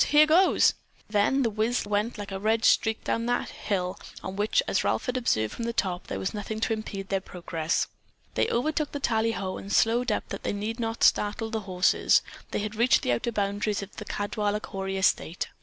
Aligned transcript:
Here 0.07 0.25
goes!" 0.25 0.73
Then 1.09 1.43
The 1.43 1.51
Whizz 1.51 1.85
went 1.85 2.17
like 2.17 2.31
a 2.31 2.39
red 2.39 2.65
streak 2.65 3.03
down 3.03 3.27
that 3.27 3.49
hill 3.49 3.99
on 4.23 4.35
which, 4.35 4.63
as 4.67 4.83
Ralph 4.83 5.05
had 5.05 5.15
observed 5.15 5.53
from 5.53 5.65
the 5.65 5.73
top, 5.73 6.07
there 6.07 6.17
was 6.17 6.33
nothing 6.33 6.59
to 6.61 6.73
impede 6.73 7.09
their 7.09 7.21
progress. 7.21 7.85
They 8.33 8.47
overtook 8.49 8.93
the 8.93 8.99
tallyho 8.99 9.57
and 9.59 9.71
slowed 9.71 10.11
up 10.11 10.27
that 10.29 10.41
they 10.41 10.53
need 10.53 10.79
not 10.79 11.03
startle 11.03 11.51
the 11.51 11.59
horses. 11.69 12.23
They 12.49 12.61
had 12.61 12.73
reached 12.73 13.03
the 13.03 13.11
outer 13.13 13.31
boundaries 13.31 13.83
of 13.83 13.95
the 13.97 14.05
Caldwaller 14.05 14.59
Cory 14.63 14.97
estate. 14.97 15.49